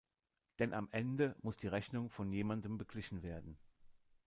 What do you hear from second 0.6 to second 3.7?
am Ende muss die Rechnung von jemandem beglichen werden.